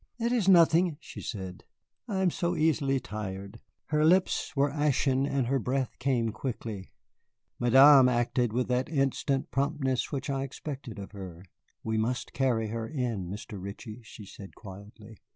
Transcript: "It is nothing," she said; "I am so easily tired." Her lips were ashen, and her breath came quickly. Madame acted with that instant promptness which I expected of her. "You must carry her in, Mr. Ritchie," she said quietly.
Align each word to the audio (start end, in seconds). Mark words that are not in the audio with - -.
"It 0.17 0.31
is 0.31 0.49
nothing," 0.49 0.97
she 0.99 1.21
said; 1.21 1.63
"I 2.07 2.23
am 2.23 2.31
so 2.31 2.55
easily 2.55 2.99
tired." 2.99 3.59
Her 3.89 4.03
lips 4.03 4.51
were 4.55 4.71
ashen, 4.71 5.27
and 5.27 5.45
her 5.45 5.59
breath 5.59 5.91
came 5.99 6.29
quickly. 6.31 6.91
Madame 7.59 8.09
acted 8.09 8.51
with 8.51 8.67
that 8.69 8.89
instant 8.89 9.51
promptness 9.51 10.11
which 10.11 10.27
I 10.27 10.41
expected 10.41 10.97
of 10.97 11.11
her. 11.11 11.45
"You 11.85 11.99
must 11.99 12.33
carry 12.33 12.69
her 12.69 12.87
in, 12.87 13.29
Mr. 13.29 13.61
Ritchie," 13.61 14.01
she 14.01 14.25
said 14.25 14.55
quietly. 14.55 15.19